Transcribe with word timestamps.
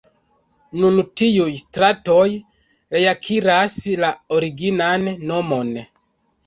Nun 0.77 0.95
tiuj 1.19 1.49
stratoj 1.65 2.25
reakiras 2.99 3.79
la 4.05 4.13
originan 4.41 5.11
nomon. 5.33 5.77